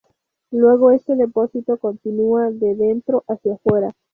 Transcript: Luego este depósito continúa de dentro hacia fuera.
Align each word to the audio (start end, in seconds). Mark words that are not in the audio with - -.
Luego 0.49 0.89
este 0.89 1.15
depósito 1.15 1.77
continúa 1.77 2.49
de 2.49 2.73
dentro 2.73 3.23
hacia 3.27 3.55
fuera. 3.57 3.91